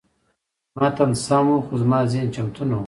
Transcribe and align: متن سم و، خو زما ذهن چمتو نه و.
متن 0.79 1.11
سم 1.25 1.45
و، 1.53 1.55
خو 1.65 1.73
زما 1.81 1.99
ذهن 2.11 2.29
چمتو 2.35 2.61
نه 2.69 2.75
و. 2.77 2.79